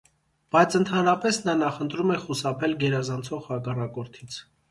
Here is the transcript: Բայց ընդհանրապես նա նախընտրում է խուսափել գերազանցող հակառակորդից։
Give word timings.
Բայց 0.53 0.75
ընդհանրապես 0.79 1.37
նա 1.49 1.53
նախընտրում 1.59 2.15
է 2.15 2.17
խուսափել 2.23 2.75
գերազանցող 2.87 3.47
հակառակորդից։ 3.53 4.43